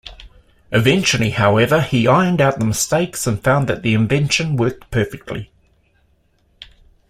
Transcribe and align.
Eventually, 0.71 1.29
however, 1.29 1.79
he 1.79 2.07
ironed 2.07 2.41
out 2.41 2.57
the 2.57 2.65
mistakes 2.65 3.27
and 3.27 3.39
found 3.39 3.67
that 3.67 3.83
the 3.83 3.93
invention 3.93 4.55
worked 4.57 4.89
perfectly. 4.89 5.51